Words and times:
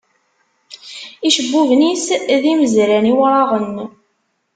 Icebbuben-is, 1.27 2.05
d 2.41 2.43
imezran 2.51 3.09
iwraɣen. 3.11 3.75